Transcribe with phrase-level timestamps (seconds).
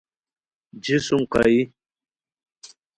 [0.83, 1.59] جسم قائی